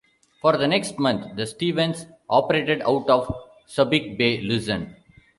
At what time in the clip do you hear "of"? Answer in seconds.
3.07-3.31